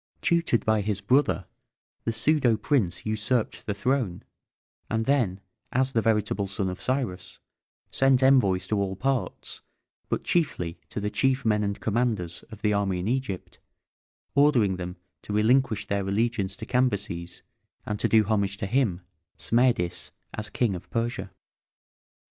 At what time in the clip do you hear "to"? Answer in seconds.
8.65-8.79, 10.89-10.99, 15.21-15.33, 16.55-16.65, 17.99-18.07, 18.57-18.65